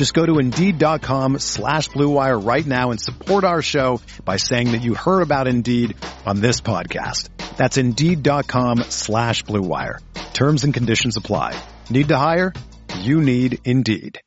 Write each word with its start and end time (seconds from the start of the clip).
Just 0.00 0.14
go 0.14 0.24
to 0.24 0.38
Indeed.com 0.38 1.40
slash 1.40 1.90
BlueWire 1.90 2.42
right 2.42 2.64
now 2.64 2.90
and 2.90 2.98
support 2.98 3.44
our 3.44 3.60
show 3.60 4.00
by 4.24 4.38
saying 4.38 4.72
that 4.72 4.80
you 4.80 4.94
heard 4.94 5.20
about 5.20 5.46
Indeed 5.46 5.94
on 6.24 6.40
this 6.40 6.62
podcast. 6.62 7.28
That's 7.58 7.76
Indeed.com 7.76 8.78
slash 8.84 9.44
BlueWire. 9.44 9.98
Terms 10.32 10.64
and 10.64 10.72
conditions 10.72 11.18
apply. 11.18 11.54
Need 11.90 12.08
to 12.08 12.16
hire? 12.16 12.54
You 13.00 13.20
need 13.20 13.58
Indeed. 13.66 14.22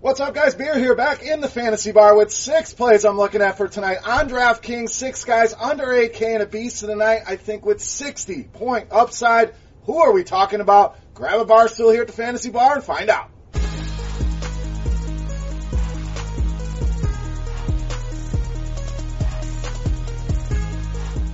What's 0.00 0.18
up, 0.18 0.34
guys? 0.34 0.56
Beer 0.56 0.76
here, 0.76 0.96
back 0.96 1.22
in 1.22 1.40
the 1.40 1.48
fantasy 1.48 1.92
bar 1.92 2.16
with 2.16 2.32
six 2.32 2.74
plays 2.74 3.04
I'm 3.04 3.16
looking 3.16 3.42
at 3.42 3.58
for 3.58 3.68
tonight 3.68 3.98
on 4.04 4.28
DraftKings. 4.28 4.90
Six 4.90 5.24
guys 5.24 5.54
under 5.54 5.86
8K 5.86 6.34
and 6.34 6.42
a 6.42 6.46
beast 6.46 6.82
of 6.82 6.88
the 6.88 6.96
night, 6.96 7.20
I 7.28 7.36
think, 7.36 7.64
with 7.64 7.80
60 7.80 8.42
point 8.54 8.88
upside. 8.90 9.54
Who 9.84 9.98
are 10.02 10.12
we 10.12 10.24
talking 10.24 10.60
about? 10.60 10.98
Grab 11.18 11.40
a 11.40 11.44
bar 11.44 11.66
stool 11.66 11.90
here 11.90 12.02
at 12.02 12.06
the 12.06 12.12
fantasy 12.12 12.48
bar 12.48 12.76
and 12.76 12.84
find 12.84 13.10
out. 13.10 13.28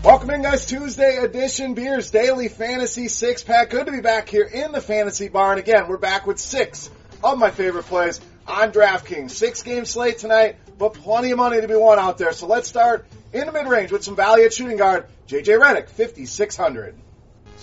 Welcome 0.03 0.31
in, 0.31 0.41
guys. 0.41 0.65
Tuesday 0.65 1.19
edition 1.19 1.75
Beers 1.75 2.11
Daily 2.11 2.49
Fantasy 2.49 3.09
Six 3.09 3.43
Pack. 3.43 3.69
Good 3.69 3.85
to 3.85 3.93
be 3.93 4.01
back 4.01 4.31
here 4.31 4.47
in 4.47 4.73
the 4.73 4.81
fantasy 4.81 5.29
bar. 5.29 5.51
And 5.51 5.61
again, 5.61 5.87
we're 5.87 5.99
back 5.99 6.27
with 6.27 6.39
six 6.39 6.89
of 7.23 7.37
my 7.37 7.51
favorite 7.51 7.85
plays 7.85 8.23
on 8.47 8.73
DraftKings. 8.73 9.33
Six 9.33 9.63
game 9.63 9.85
slate 9.85 10.17
tonight, 10.17 10.57
but 10.79 10.95
plenty 10.95 11.31
of 11.31 11.37
money 11.37 11.61
to 11.61 11.69
be 11.69 11.77
won 11.77 11.99
out 11.99 12.17
there. 12.17 12.33
So 12.33 12.47
let's 12.47 12.69
start 12.69 13.05
in 13.35 13.45
the 13.45 13.53
mid 13.53 13.67
range 13.67 13.93
with 13.93 14.03
some 14.03 14.17
value 14.17 14.47
at 14.47 14.55
shooting 14.55 14.79
guard. 14.79 15.05
JJ 15.29 15.61
Redick, 15.61 15.91
5,600. 15.91 16.95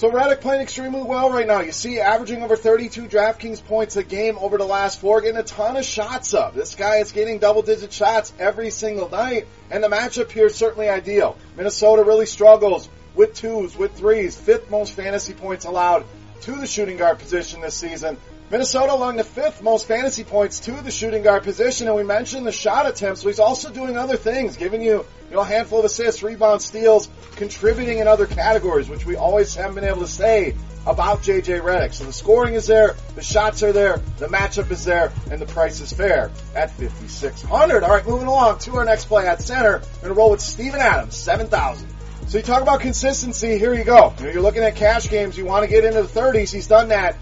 So 0.02 0.10
Redick 0.10 0.42
playing 0.42 0.64
extremely 0.64 1.04
well 1.04 1.30
right 1.30 1.46
now. 1.46 1.60
You 1.60 1.72
see, 1.72 2.00
averaging 2.00 2.42
over 2.42 2.56
32 2.56 3.04
DraftKings 3.04 3.64
points 3.64 3.98
a 3.98 4.04
game 4.04 4.36
over 4.40 4.58
the 4.58 4.66
last 4.66 5.00
four, 5.00 5.22
getting 5.22 5.38
a 5.38 5.44
ton 5.44 5.78
of 5.78 5.86
shots 5.86 6.34
up. 6.34 6.56
This 6.56 6.74
guy 6.74 6.96
is 6.96 7.12
getting 7.12 7.38
double 7.38 7.62
digit 7.62 7.94
shots 7.94 8.34
every 8.40 8.72
single 8.72 9.10
night, 9.10 9.46
and 9.70 9.84
the 9.84 9.90
matchup 9.90 10.32
here 10.32 10.48
is 10.48 10.56
certainly 10.56 10.90
ideal. 10.90 11.38
Minnesota 11.56 12.04
really 12.04 12.26
struggles 12.26 12.90
with 13.14 13.36
twos, 13.36 13.78
with 13.78 13.94
threes, 13.94 14.36
fifth 14.36 14.72
most 14.72 14.94
fantasy 14.96 15.34
points 15.34 15.66
allowed 15.66 16.04
to 16.42 16.56
the 16.56 16.66
shooting 16.66 16.98
guard 16.98 17.20
position 17.20 17.62
this 17.62 17.76
season. 17.76 18.18
Minnesota 18.52 18.94
along 18.94 19.16
the 19.16 19.24
fifth 19.24 19.64
most 19.64 19.88
fantasy 19.88 20.26
points 20.26 20.60
to 20.60 20.74
the 20.74 20.92
shooting 20.92 21.24
guard 21.24 21.44
position, 21.44 21.88
and 21.88 21.96
we 21.96 22.04
mentioned 22.04 22.46
the 22.46 22.52
shot 22.52 22.86
attempts, 22.86 23.24
but 23.24 23.30
he's 23.30 23.40
also 23.40 23.72
doing 23.72 23.96
other 23.96 24.18
things, 24.18 24.58
giving 24.58 24.82
you, 24.82 25.06
you 25.30 25.36
know, 25.36 25.40
a 25.40 25.46
handful 25.46 25.80
of 25.80 25.86
assists, 25.86 26.22
rebounds, 26.22 26.66
steals, 26.66 27.08
contributing 27.38 28.00
in 28.00 28.10
other 28.10 28.26
categories, 28.26 28.90
which 28.90 29.06
we 29.06 29.16
always 29.16 29.56
haven't 29.56 29.76
been 29.76 29.86
able 29.86 30.02
to 30.02 30.08
say 30.08 30.54
about 30.86 31.20
JJ 31.22 31.62
Redick. 31.62 31.94
So 31.94 32.04
the 32.04 32.12
scoring 32.12 32.56
is 32.56 32.68
there, 32.68 32.98
the 33.16 33.24
shots 33.24 33.64
are 33.64 33.72
there, 33.72 34.02
the 34.18 34.28
matchup 34.28 34.70
is 34.70 34.84
there, 34.84 35.14
and 35.32 35.40
the 35.40 35.46
price 35.46 35.80
is 35.80 35.94
fair 35.94 36.30
at 36.54 36.72
5600 36.72 37.84
All 37.84 37.90
right, 37.90 38.06
moving 38.06 38.28
along 38.28 38.60
to 38.60 38.76
our 38.76 38.84
next 38.84 39.06
play 39.06 39.30
at 39.30 39.42
center. 39.42 39.80
Going 39.80 40.10
to 40.10 40.14
roll 40.14 40.32
with 40.32 40.42
Steven 40.42 40.82
Adams, 40.82 41.16
7000 41.16 41.88
so 42.28 42.38
you 42.38 42.44
talk 42.46 42.62
about 42.62 42.80
consistency, 42.80 43.58
here 43.58 43.74
you 43.74 43.84
go. 43.84 44.14
You 44.20 44.26
know, 44.26 44.32
you're 44.32 44.42
looking 44.42 44.64
at 44.64 44.78
cash 44.78 45.10
games, 45.10 45.38
you 45.38 45.44
want 45.44 45.66
to 45.66 45.70
get 45.70 45.84
into 45.84 46.04
the 46.04 46.08
30s, 46.08 46.54
he's 46.54 46.68
done 46.68 46.90
that 46.90 47.18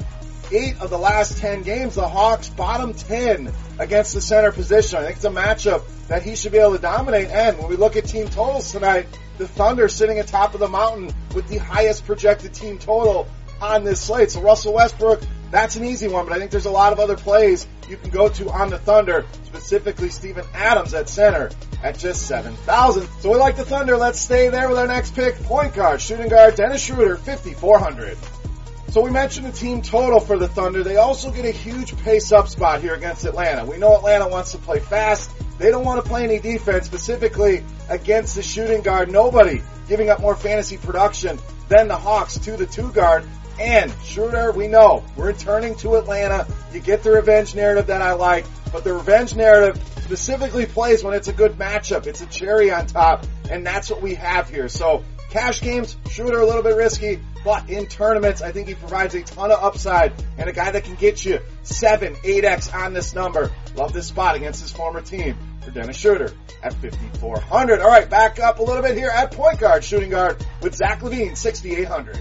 eight 0.52 0.80
of 0.82 0.90
the 0.90 0.98
last 0.98 1.38
10 1.38 1.64
games, 1.64 1.96
the 1.96 2.08
Hawks 2.08 2.50
bottom 2.50 2.94
10 2.94 3.52
against 3.78 4.14
the 4.14 4.22
center 4.22 4.52
position. 4.52 5.00
I 5.00 5.04
think 5.04 5.18
it's 5.18 5.26
a 5.26 5.30
matchup 5.30 5.84
that 6.08 6.24
he 6.24 6.36
should 6.36 6.52
be 6.52 6.58
able 6.58 6.74
to 6.74 6.82
dominate. 6.82 7.30
And 7.30 7.58
when 7.58 7.70
we 7.70 7.76
look 7.76 7.96
at 7.96 8.06
team 8.06 8.28
totals 8.30 8.72
tonight, 8.72 9.08
the 9.38 9.48
Thunder 9.48 9.88
sitting 9.88 10.20
atop 10.20 10.54
of 10.54 10.60
the 10.60 10.68
mountain 10.68 11.14
with 11.34 11.48
the 11.48 11.58
highest 11.58 12.06
projected 12.06 12.54
team 12.54 12.78
total 12.78 13.28
on 13.62 13.84
this 13.84 14.02
slate. 14.02 14.32
So 14.32 14.42
Russell 14.42 14.74
Westbrook, 14.74 15.22
that's 15.52 15.76
an 15.76 15.86
easy 15.86 16.08
one, 16.08 16.26
but 16.26 16.34
I 16.34 16.40
think 16.40 16.52
there's 16.52 16.66
a 16.66 16.72
lot 16.72 16.94
of 16.94 17.00
other 17.00 17.16
plays 17.16 17.68
you 17.88 17.98
can 17.98 18.12
go 18.12 18.30
to 18.30 18.50
on 18.50 18.70
the 18.70 18.78
Thunder, 18.78 19.26
specifically 19.46 20.10
Steven 20.10 20.46
Adams 20.54 20.94
at 20.94 21.10
center 21.10 21.50
at 21.84 21.98
just 21.98 22.28
7,000. 22.28 23.08
So 23.22 23.32
we 23.32 23.38
like 23.38 23.56
the 23.56 23.66
Thunder. 23.66 23.98
Let's 23.98 24.20
stay 24.20 24.50
there 24.50 24.70
with 24.70 24.78
our 24.78 24.88
next 24.88 25.16
pick. 25.16 25.36
Point 25.44 25.74
guard, 25.74 26.02
shooting 26.02 26.30
guard, 26.30 26.56
Dennis 26.56 26.84
Schroeder, 26.84 27.18
5,400. 27.18 28.18
So 28.92 29.02
we 29.02 29.12
mentioned 29.12 29.46
the 29.46 29.52
team 29.52 29.84
total 29.84 30.20
for 30.20 30.40
the 30.40 30.48
Thunder. 30.48 30.84
They 30.84 30.98
also 30.98 31.30
get 31.30 31.46
a 31.46 31.52
huge 31.52 31.96
pace 31.98 32.32
up 32.32 32.48
spot 32.48 32.82
here 32.82 32.96
against 32.96 33.24
Atlanta. 33.24 33.64
We 33.64 33.78
know 33.78 33.96
Atlanta 33.96 34.28
wants 34.28 34.54
to 34.54 34.58
play 34.58 34.80
fast. 34.80 35.30
They 35.60 35.70
don't 35.70 35.86
want 35.86 36.04
to 36.04 36.10
play 36.10 36.24
any 36.24 36.40
defense, 36.40 36.88
specifically 36.88 37.64
against 37.88 38.34
the 38.36 38.42
shooting 38.42 38.82
guard. 38.82 39.12
Nobody 39.12 39.62
giving 39.88 40.10
up 40.10 40.22
more 40.22 40.36
fantasy 40.36 40.78
production 40.78 41.38
than 41.68 41.88
the 41.88 41.96
Hawks 41.96 42.40
to 42.40 42.58
the 42.58 42.66
two 42.66 42.92
guard. 42.92 43.26
And 43.60 43.94
Schroeder, 44.06 44.54
we 44.54 44.68
know, 44.68 45.04
we're 45.16 45.28
returning 45.28 45.76
to 45.78 45.96
Atlanta. 45.96 46.48
You 46.74 46.80
get 46.80 47.04
the 47.04 47.12
revenge 47.12 47.54
narrative 47.54 47.88
that 47.88 48.02
I 48.02 48.14
like, 48.14 48.46
but 48.72 48.84
the 48.84 48.94
revenge 48.94 49.36
narrative 49.36 49.78
specifically 50.02 50.66
plays 50.66 51.04
when 51.04 51.14
it's 51.14 51.28
a 51.28 51.34
good 51.34 51.60
matchup. 51.60 52.08
It's 52.08 52.22
a 52.22 52.26
cherry 52.26 52.72
on 52.72 52.88
top, 52.88 53.28
and 53.52 53.64
that's 53.68 53.90
what 53.92 54.02
we 54.02 54.16
have 54.16 54.50
here. 54.50 54.68
So 54.68 55.04
cash 55.30 55.62
games, 55.62 55.96
Schroeder 56.10 56.40
a 56.40 56.46
little 56.46 56.64
bit 56.64 56.76
risky, 56.76 57.20
but 57.44 57.70
in 57.70 57.86
tournaments, 57.86 58.42
I 58.42 58.52
think 58.52 58.68
he 58.68 58.76
provides 58.76 59.16
a 59.16 59.22
ton 59.22 59.52
of 59.52 59.64
upside 59.64 60.14
and 60.38 60.50
a 60.50 60.54
guy 60.54 60.72
that 60.72 60.84
can 60.84 60.96
get 60.96 61.24
you 61.24 61.40
7, 61.64 62.16
8x 62.16 62.74
on 62.74 62.94
this 62.94 63.14
number. 63.14 63.52
Love 63.76 63.94
this 63.94 64.08
spot 64.08 64.36
against 64.36 64.62
his 64.62 64.72
former 64.72 65.02
team 65.02 65.38
for 65.62 65.72
Dennis 65.72 65.98
Schroeder 65.98 66.34
at 66.64 66.74
5,400. 66.74 67.80
All 67.80 67.88
right, 67.88 68.10
back 68.10 68.40
up 68.40 68.60
a 68.60 68.64
little 68.64 68.82
bit 68.82 68.98
here 68.98 69.10
at 69.10 69.32
point 69.32 69.60
guard, 69.60 69.84
shooting 69.84 70.10
guard 70.10 70.44
with 70.62 70.76
Zach 70.76 71.00
LaVine, 71.02 71.38
6,800. 71.38 72.20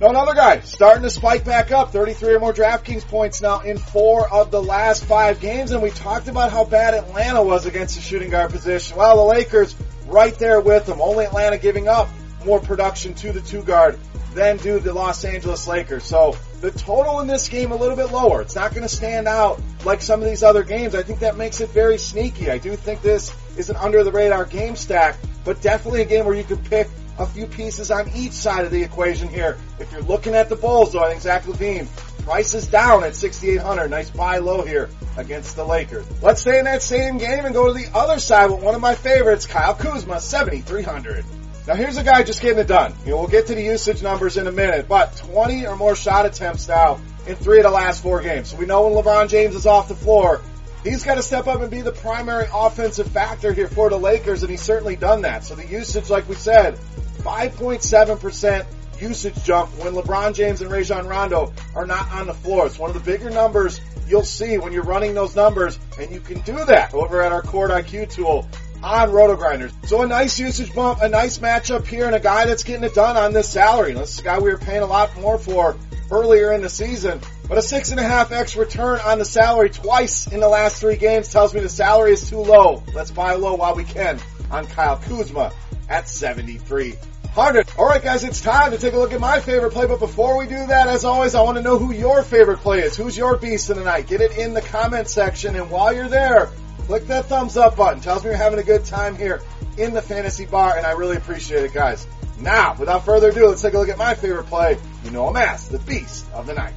Now 0.00 0.10
another 0.10 0.34
guy 0.34 0.60
starting 0.60 1.02
to 1.02 1.10
spike 1.10 1.44
back 1.44 1.72
up, 1.72 1.92
33 1.92 2.34
or 2.34 2.40
more 2.40 2.52
DraftKings 2.52 3.04
points 3.04 3.42
now 3.42 3.60
in 3.60 3.78
four 3.78 4.32
of 4.32 4.52
the 4.52 4.62
last 4.62 5.04
five 5.04 5.40
games, 5.40 5.72
and 5.72 5.82
we 5.82 5.90
talked 5.90 6.28
about 6.28 6.52
how 6.52 6.64
bad 6.64 6.94
Atlanta 6.94 7.42
was 7.42 7.66
against 7.66 7.96
the 7.96 8.00
shooting 8.00 8.30
guard 8.30 8.52
position. 8.52 8.96
Well, 8.96 9.16
the 9.16 9.24
Lakers 9.24 9.74
right 10.06 10.34
there 10.38 10.60
with 10.60 10.86
them. 10.86 11.00
Only 11.00 11.24
Atlanta 11.24 11.58
giving 11.58 11.88
up 11.88 12.08
more 12.44 12.60
production 12.60 13.14
to 13.14 13.32
the 13.32 13.40
two 13.40 13.62
guard 13.62 13.98
than 14.34 14.56
do 14.58 14.78
the 14.78 14.92
Los 14.92 15.24
Angeles 15.24 15.66
Lakers. 15.66 16.04
So 16.04 16.36
the 16.60 16.70
total 16.70 17.20
in 17.20 17.26
this 17.26 17.48
game 17.48 17.72
a 17.72 17.76
little 17.76 17.96
bit 17.96 18.12
lower. 18.12 18.42
It's 18.42 18.54
not 18.54 18.70
going 18.70 18.82
to 18.82 18.88
stand 18.88 19.26
out 19.26 19.60
like 19.84 20.02
some 20.02 20.20
of 20.22 20.28
these 20.28 20.42
other 20.42 20.62
games. 20.62 20.94
I 20.94 21.02
think 21.02 21.20
that 21.20 21.36
makes 21.36 21.60
it 21.60 21.70
very 21.70 21.98
sneaky. 21.98 22.50
I 22.50 22.58
do 22.58 22.76
think 22.76 23.02
this 23.02 23.34
is 23.56 23.70
an 23.70 23.76
under 23.76 24.04
the 24.04 24.12
radar 24.12 24.44
game 24.44 24.76
stack, 24.76 25.16
but 25.44 25.60
definitely 25.60 26.02
a 26.02 26.06
game 26.06 26.24
where 26.24 26.34
you 26.34 26.44
could 26.44 26.64
pick 26.64 26.88
a 27.18 27.26
few 27.26 27.46
pieces 27.46 27.90
on 27.90 28.08
each 28.14 28.32
side 28.32 28.64
of 28.64 28.70
the 28.70 28.82
equation 28.82 29.28
here. 29.28 29.58
If 29.80 29.90
you're 29.92 30.02
looking 30.02 30.34
at 30.34 30.48
the 30.48 30.56
Bulls, 30.56 30.92
though, 30.92 31.02
I 31.02 31.10
think 31.10 31.22
Zach 31.22 31.44
LaVine 31.44 31.88
price 32.24 32.54
is 32.54 32.66
down 32.66 33.04
at 33.04 33.16
6,800. 33.16 33.88
Nice 33.88 34.10
buy 34.10 34.38
low 34.38 34.62
here 34.62 34.88
against 35.16 35.56
the 35.56 35.64
Lakers. 35.64 36.06
Let's 36.22 36.42
stay 36.42 36.58
in 36.58 36.66
that 36.66 36.82
same 36.82 37.18
game 37.18 37.44
and 37.44 37.54
go 37.54 37.66
to 37.66 37.72
the 37.72 37.88
other 37.94 38.20
side 38.20 38.50
with 38.50 38.62
one 38.62 38.74
of 38.74 38.80
my 38.80 38.94
favorites, 38.94 39.46
Kyle 39.46 39.74
Kuzma, 39.74 40.20
7,300. 40.20 41.24
Now 41.68 41.74
here's 41.74 41.98
a 41.98 42.02
guy 42.02 42.22
just 42.22 42.40
getting 42.40 42.60
it 42.60 42.66
done. 42.66 42.94
You 43.04 43.10
know, 43.10 43.18
we'll 43.18 43.28
get 43.28 43.48
to 43.48 43.54
the 43.54 43.62
usage 43.62 44.02
numbers 44.02 44.38
in 44.38 44.46
a 44.46 44.50
minute, 44.50 44.88
but 44.88 45.14
20 45.18 45.66
or 45.66 45.76
more 45.76 45.94
shot 45.94 46.24
attempts 46.24 46.66
now 46.66 46.98
in 47.26 47.36
three 47.36 47.58
of 47.58 47.64
the 47.64 47.70
last 47.70 48.02
four 48.02 48.22
games. 48.22 48.48
So 48.48 48.56
we 48.56 48.64
know 48.64 48.88
when 48.88 49.04
LeBron 49.04 49.28
James 49.28 49.54
is 49.54 49.66
off 49.66 49.86
the 49.86 49.94
floor, 49.94 50.40
he's 50.82 51.04
got 51.04 51.16
to 51.16 51.22
step 51.22 51.46
up 51.46 51.60
and 51.60 51.70
be 51.70 51.82
the 51.82 51.92
primary 51.92 52.46
offensive 52.50 53.08
factor 53.08 53.52
here 53.52 53.68
for 53.68 53.90
the 53.90 53.98
Lakers, 53.98 54.42
and 54.42 54.50
he's 54.50 54.62
certainly 54.62 54.96
done 54.96 55.20
that. 55.22 55.44
So 55.44 55.56
the 55.56 55.66
usage, 55.66 56.08
like 56.08 56.26
we 56.26 56.36
said, 56.36 56.78
5.7% 57.18 58.66
usage 58.98 59.44
jump 59.44 59.68
when 59.76 59.92
LeBron 59.92 60.32
James 60.34 60.62
and 60.62 60.70
Rajon 60.70 61.06
Rondo 61.06 61.52
are 61.74 61.86
not 61.86 62.10
on 62.12 62.28
the 62.28 62.34
floor. 62.34 62.64
It's 62.64 62.78
one 62.78 62.88
of 62.88 62.94
the 62.94 63.02
bigger 63.12 63.28
numbers 63.28 63.78
you'll 64.08 64.24
see 64.24 64.56
when 64.56 64.72
you're 64.72 64.84
running 64.84 65.12
those 65.12 65.36
numbers, 65.36 65.78
and 65.98 66.10
you 66.10 66.20
can 66.20 66.40
do 66.40 66.64
that 66.64 66.94
over 66.94 67.20
at 67.20 67.30
our 67.30 67.42
Court 67.42 67.70
IQ 67.70 68.10
tool 68.10 68.48
on 68.82 69.10
RotoGrinders. 69.10 69.72
So 69.86 70.02
a 70.02 70.06
nice 70.06 70.38
usage 70.38 70.74
bump, 70.74 71.00
a 71.02 71.08
nice 71.08 71.38
matchup 71.38 71.86
here, 71.86 72.06
and 72.06 72.14
a 72.14 72.20
guy 72.20 72.46
that's 72.46 72.62
getting 72.62 72.84
it 72.84 72.94
done 72.94 73.16
on 73.16 73.32
this 73.32 73.48
salary. 73.48 73.94
This 73.94 74.14
is 74.14 74.20
a 74.20 74.22
guy 74.22 74.38
we 74.38 74.50
were 74.50 74.58
paying 74.58 74.82
a 74.82 74.86
lot 74.86 75.16
more 75.18 75.38
for 75.38 75.76
earlier 76.10 76.52
in 76.52 76.62
the 76.62 76.68
season. 76.68 77.20
But 77.48 77.58
a 77.58 77.62
six 77.62 77.90
and 77.90 78.00
a 78.00 78.02
half 78.02 78.30
X 78.30 78.56
return 78.56 79.00
on 79.00 79.18
the 79.18 79.24
salary 79.24 79.70
twice 79.70 80.26
in 80.26 80.40
the 80.40 80.48
last 80.48 80.80
three 80.80 80.96
games 80.96 81.32
tells 81.32 81.54
me 81.54 81.60
the 81.60 81.68
salary 81.68 82.12
is 82.12 82.28
too 82.28 82.38
low. 82.38 82.82
Let's 82.94 83.10
buy 83.10 83.34
low 83.34 83.54
while 83.54 83.74
we 83.74 83.84
can 83.84 84.20
on 84.50 84.66
Kyle 84.66 84.96
Kuzma 84.96 85.52
at 85.88 86.08
73. 86.08 86.92
100. 86.92 87.70
Alright 87.78 88.02
guys, 88.02 88.24
it's 88.24 88.40
time 88.40 88.72
to 88.72 88.78
take 88.78 88.94
a 88.94 88.98
look 88.98 89.12
at 89.12 89.20
my 89.20 89.40
favorite 89.40 89.72
play, 89.72 89.86
but 89.86 90.00
before 90.00 90.36
we 90.36 90.46
do 90.46 90.66
that, 90.66 90.88
as 90.88 91.04
always, 91.04 91.34
I 91.34 91.42
want 91.42 91.56
to 91.56 91.62
know 91.62 91.78
who 91.78 91.92
your 91.92 92.22
favorite 92.22 92.58
play 92.58 92.80
is. 92.80 92.96
Who's 92.96 93.16
your 93.16 93.36
beast 93.36 93.70
of 93.70 93.76
the 93.76 93.84
night? 93.84 94.08
Get 94.08 94.20
it 94.20 94.36
in 94.36 94.54
the 94.54 94.60
comment 94.60 95.08
section, 95.08 95.54
and 95.54 95.70
while 95.70 95.94
you're 95.94 96.08
there, 96.08 96.50
click 96.88 97.06
that 97.06 97.26
thumbs 97.26 97.58
up 97.58 97.76
button. 97.76 98.00
Tells 98.00 98.24
me 98.24 98.30
you're 98.30 98.38
having 98.38 98.58
a 98.58 98.62
good 98.62 98.82
time 98.82 99.14
here 99.14 99.42
in 99.76 99.92
the 99.92 100.00
fantasy 100.00 100.46
bar, 100.46 100.74
and 100.74 100.86
I 100.86 100.92
really 100.92 101.18
appreciate 101.18 101.62
it, 101.62 101.74
guys. 101.74 102.06
Now, 102.40 102.76
without 102.78 103.04
further 103.04 103.28
ado, 103.28 103.48
let's 103.48 103.60
take 103.60 103.74
a 103.74 103.78
look 103.78 103.90
at 103.90 103.98
my 103.98 104.14
favorite 104.14 104.46
play. 104.46 104.78
You 105.04 105.10
know 105.10 105.28
I'm 105.28 105.36
asked, 105.36 105.70
the 105.70 105.78
beast 105.80 106.24
of 106.32 106.46
the 106.46 106.54
night. 106.54 106.72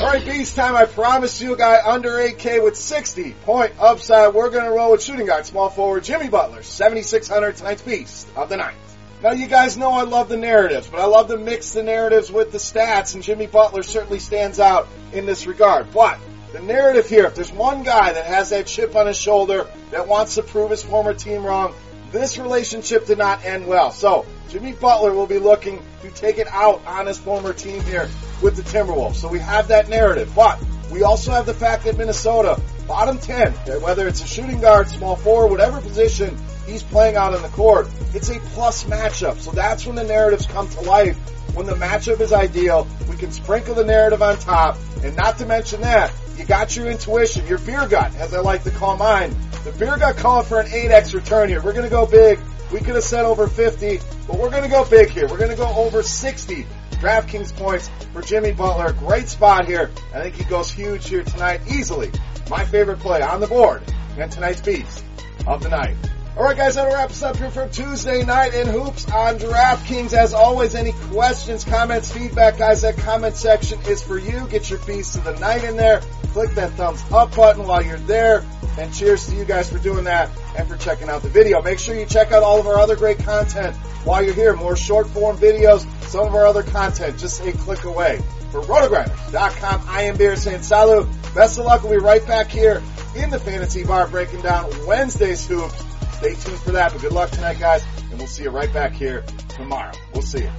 Alright, 0.00 0.24
Beast 0.24 0.54
time. 0.54 0.76
I 0.76 0.84
promise 0.84 1.40
you 1.40 1.54
a 1.54 1.56
guy 1.56 1.80
under 1.84 2.10
8K 2.10 2.62
with 2.62 2.76
60 2.76 3.32
point 3.44 3.72
upside. 3.80 4.32
We're 4.32 4.50
going 4.50 4.64
to 4.64 4.70
roll 4.70 4.92
with 4.92 5.02
shooting 5.02 5.26
guard, 5.26 5.44
small 5.44 5.70
forward 5.70 6.04
Jimmy 6.04 6.28
Butler, 6.28 6.62
7,600 6.62 7.56
tonight's 7.56 7.82
Beast 7.82 8.28
of 8.36 8.48
the 8.48 8.58
night. 8.58 8.76
Now, 9.22 9.32
you 9.32 9.48
guys 9.48 9.76
know 9.76 9.90
I 9.90 10.02
love 10.02 10.28
the 10.28 10.36
narratives, 10.36 10.86
but 10.86 11.00
I 11.00 11.06
love 11.06 11.28
to 11.28 11.36
mix 11.36 11.72
the 11.72 11.82
narratives 11.82 12.30
with 12.30 12.52
the 12.52 12.58
stats, 12.58 13.14
and 13.14 13.22
Jimmy 13.22 13.48
Butler 13.48 13.82
certainly 13.82 14.20
stands 14.20 14.60
out 14.60 14.86
in 15.12 15.26
this 15.26 15.46
regard. 15.46 15.92
But 15.92 16.20
the 16.52 16.60
narrative 16.60 17.08
here, 17.08 17.26
if 17.26 17.34
there's 17.34 17.52
one 17.52 17.82
guy 17.82 18.12
that 18.12 18.26
has 18.26 18.50
that 18.50 18.66
chip 18.66 18.94
on 18.94 19.08
his 19.08 19.18
shoulder 19.18 19.66
that 19.90 20.06
wants 20.06 20.36
to 20.36 20.42
prove 20.42 20.70
his 20.70 20.84
former 20.84 21.14
team 21.14 21.44
wrong, 21.44 21.74
this 22.12 22.38
relationship 22.38 23.06
did 23.06 23.18
not 23.18 23.44
end 23.44 23.66
well. 23.66 23.90
So, 23.90 24.24
Jimmy 24.48 24.72
Butler 24.72 25.12
will 25.12 25.26
be 25.26 25.38
looking 25.38 25.82
to 26.02 26.10
take 26.10 26.38
it 26.38 26.46
out 26.48 26.80
on 26.86 27.06
his 27.06 27.18
former 27.18 27.52
team 27.52 27.82
here 27.82 28.08
with 28.40 28.56
the 28.56 28.62
Timberwolves. 28.62 29.16
So 29.16 29.28
we 29.28 29.40
have 29.40 29.68
that 29.68 29.88
narrative. 29.88 30.32
But 30.34 30.62
we 30.90 31.02
also 31.02 31.32
have 31.32 31.44
the 31.44 31.54
fact 31.54 31.84
that 31.84 31.98
Minnesota, 31.98 32.60
bottom 32.88 33.18
10, 33.18 33.52
whether 33.82 34.08
it's 34.08 34.24
a 34.24 34.26
shooting 34.26 34.60
guard, 34.60 34.88
small 34.88 35.14
forward, 35.14 35.50
whatever 35.50 35.80
position 35.80 36.36
he's 36.66 36.82
playing 36.82 37.16
out 37.16 37.34
on 37.34 37.42
the 37.42 37.48
court, 37.48 37.86
it's 38.14 38.30
a 38.30 38.40
plus 38.40 38.84
matchup. 38.84 39.38
So 39.38 39.52
that's 39.52 39.86
when 39.86 39.94
the 39.94 40.04
narratives 40.04 40.46
come 40.46 40.68
to 40.70 40.80
life. 40.80 41.16
When 41.54 41.66
the 41.66 41.74
matchup 41.74 42.20
is 42.20 42.32
ideal, 42.32 42.88
we 43.08 43.16
can 43.16 43.30
sprinkle 43.30 43.74
the 43.74 43.84
narrative 43.84 44.22
on 44.22 44.38
top. 44.38 44.78
And 45.02 45.14
not 45.16 45.38
to 45.38 45.46
mention 45.46 45.82
that, 45.82 46.12
you 46.36 46.44
got 46.44 46.74
your 46.76 46.86
intuition, 46.90 47.46
your 47.46 47.58
beer 47.58 47.86
gut, 47.86 48.14
as 48.16 48.32
I 48.32 48.40
like 48.40 48.64
to 48.64 48.70
call 48.70 48.96
mine. 48.96 49.36
The 49.64 49.72
beer 49.72 49.96
gut 49.98 50.16
calling 50.16 50.46
for 50.46 50.60
an 50.60 50.66
8x 50.66 51.14
return 51.14 51.48
here. 51.48 51.62
We're 51.62 51.72
going 51.72 51.84
to 51.84 51.90
go 51.90 52.06
big. 52.06 52.40
We 52.72 52.80
could 52.80 52.94
have 52.94 53.04
said 53.04 53.24
over 53.24 53.48
50, 53.48 54.00
but 54.26 54.38
we're 54.38 54.50
going 54.50 54.62
to 54.62 54.68
go 54.68 54.84
big 54.88 55.10
here. 55.10 55.26
We're 55.28 55.38
going 55.38 55.50
to 55.50 55.56
go 55.56 55.68
over 55.68 56.02
60 56.02 56.66
DraftKings 57.00 57.54
points 57.56 57.90
for 58.12 58.22
Jimmy 58.22 58.52
Butler. 58.52 58.92
Great 58.92 59.28
spot 59.28 59.66
here. 59.66 59.90
I 60.14 60.22
think 60.22 60.34
he 60.34 60.44
goes 60.44 60.70
huge 60.70 61.08
here 61.08 61.22
tonight 61.22 61.60
easily. 61.70 62.10
My 62.50 62.64
favorite 62.64 62.98
play 63.00 63.22
on 63.22 63.40
the 63.40 63.46
board 63.46 63.82
and 64.18 64.30
tonight's 64.30 64.60
beast 64.60 65.04
of 65.46 65.62
the 65.62 65.68
night. 65.68 65.96
Alright 66.36 66.56
guys, 66.56 66.76
that 66.76 66.92
wraps 66.92 67.20
up 67.24 67.36
here 67.36 67.50
for 67.50 67.66
Tuesday 67.68 68.24
night 68.24 68.54
in 68.54 68.68
hoops 68.68 69.10
on 69.10 69.38
DraftKings. 69.38 70.12
As 70.12 70.34
always, 70.34 70.76
any 70.76 70.92
questions, 70.92 71.64
comments, 71.64 72.12
feedback, 72.12 72.58
guys, 72.58 72.82
that 72.82 72.96
comment 72.96 73.36
section 73.36 73.80
is 73.88 74.04
for 74.04 74.18
you. 74.18 74.46
Get 74.46 74.70
your 74.70 74.78
beast 74.80 75.16
of 75.16 75.24
the 75.24 75.34
night 75.40 75.64
in 75.64 75.76
there. 75.76 76.00
Click 76.32 76.54
that 76.54 76.72
thumbs 76.74 77.02
up 77.10 77.34
button 77.34 77.66
while 77.66 77.82
you're 77.82 77.98
there. 77.98 78.44
And 78.78 78.94
cheers 78.94 79.26
to 79.26 79.34
you 79.34 79.44
guys 79.44 79.68
for 79.68 79.78
doing 79.78 80.04
that 80.04 80.30
and 80.56 80.68
for 80.68 80.76
checking 80.76 81.08
out 81.08 81.22
the 81.22 81.28
video. 81.28 81.60
Make 81.60 81.80
sure 81.80 81.96
you 81.96 82.06
check 82.06 82.30
out 82.30 82.44
all 82.44 82.60
of 82.60 82.68
our 82.68 82.78
other 82.78 82.94
great 82.94 83.18
content 83.18 83.74
while 84.04 84.22
you're 84.22 84.34
here. 84.34 84.54
More 84.54 84.76
short 84.76 85.08
form 85.08 85.36
videos, 85.36 85.84
some 86.08 86.26
of 86.26 86.34
our 86.34 86.46
other 86.46 86.62
content, 86.62 87.18
just 87.18 87.40
a 87.44 87.52
click 87.52 87.84
away. 87.84 88.20
For 88.50 88.62
rotogrinders.com, 88.62 89.84
I 89.86 90.02
am 90.04 90.16
Beer 90.16 90.36
saying 90.36 90.62
salut. 90.62 91.06
Best 91.34 91.58
of 91.58 91.66
luck. 91.66 91.82
We'll 91.82 91.92
be 91.92 91.98
right 91.98 92.26
back 92.26 92.48
here 92.48 92.82
in 93.14 93.30
the 93.30 93.38
fantasy 93.38 93.84
bar 93.84 94.08
breaking 94.08 94.40
down 94.40 94.70
Wednesday's 94.86 95.46
hoops. 95.46 95.84
Stay 96.16 96.34
tuned 96.34 96.58
for 96.60 96.72
that, 96.72 96.92
but 96.92 97.02
good 97.02 97.12
luck 97.12 97.30
tonight, 97.30 97.60
guys, 97.60 97.84
and 98.10 98.18
we'll 98.18 98.26
see 98.26 98.44
you 98.44 98.50
right 98.50 98.72
back 98.72 98.92
here 98.92 99.24
tomorrow. 99.50 99.92
We'll 100.12 100.22
see 100.22 100.40
you. 100.40 100.50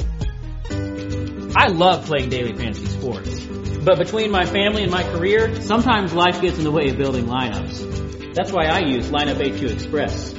I 1.56 1.68
love 1.68 2.06
playing 2.06 2.30
daily 2.30 2.56
fantasy 2.56 2.86
sports. 2.86 3.44
But 3.84 3.98
between 3.98 4.30
my 4.30 4.46
family 4.46 4.84
and 4.84 4.92
my 4.92 5.04
career, 5.04 5.60
sometimes 5.62 6.14
life 6.14 6.42
gets 6.42 6.58
in 6.58 6.64
the 6.64 6.72
way 6.72 6.90
of 6.90 6.98
building 6.98 7.26
lineups. 7.26 8.36
That's 8.36 8.52
why 8.52 8.66
I 8.66 8.80
use 8.80 9.10
Lineup 9.10 9.38
HQ 9.38 9.64
Express. 9.64 10.34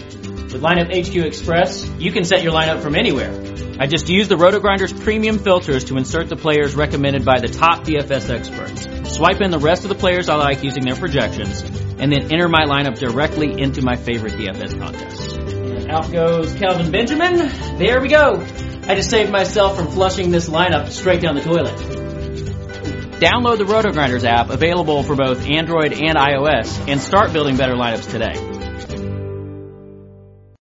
With 0.52 0.62
Lineup 0.62 0.90
HQ 0.90 1.14
Express, 1.14 1.88
you 1.98 2.10
can 2.10 2.24
set 2.24 2.42
your 2.42 2.52
lineup 2.52 2.82
from 2.82 2.96
anywhere. 2.96 3.30
I 3.78 3.86
just 3.86 4.08
use 4.08 4.26
the 4.26 4.34
RotoGrinders 4.34 5.00
premium 5.00 5.38
filters 5.38 5.84
to 5.84 5.96
insert 5.96 6.28
the 6.28 6.34
players 6.34 6.74
recommended 6.74 7.24
by 7.24 7.38
the 7.38 7.46
top 7.46 7.84
DFS 7.84 8.28
experts. 8.30 9.14
Swipe 9.16 9.40
in 9.40 9.52
the 9.52 9.60
rest 9.60 9.84
of 9.84 9.90
the 9.90 9.94
players 9.94 10.28
I 10.28 10.34
like 10.34 10.64
using 10.64 10.84
their 10.84 10.96
projections, 10.96 11.62
and 11.98 12.10
then 12.10 12.32
enter 12.32 12.48
my 12.48 12.64
lineup 12.64 12.98
directly 12.98 13.60
into 13.60 13.80
my 13.82 13.94
favorite 13.94 14.32
DFS 14.32 14.76
contests. 14.76 15.34
And 15.34 15.88
out 15.88 16.10
goes 16.10 16.52
Kelvin 16.54 16.90
Benjamin. 16.90 17.36
There 17.78 18.00
we 18.00 18.08
go. 18.08 18.44
I 18.88 18.96
just 18.96 19.08
saved 19.08 19.30
myself 19.30 19.76
from 19.76 19.86
flushing 19.86 20.32
this 20.32 20.48
lineup 20.48 20.88
straight 20.88 21.20
down 21.20 21.36
the 21.36 21.42
toilet. 21.42 21.76
Download 23.20 23.56
the 23.56 23.64
RotoGrinders 23.64 24.24
app 24.24 24.50
available 24.50 25.04
for 25.04 25.14
both 25.14 25.46
Android 25.46 25.92
and 25.92 26.16
iOS 26.16 26.88
and 26.88 27.00
start 27.00 27.32
building 27.32 27.56
better 27.56 27.74
lineups 27.74 28.10
today. 28.10 28.49